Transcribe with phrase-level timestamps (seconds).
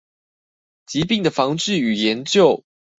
[0.87, 2.63] 疾病的防治與研究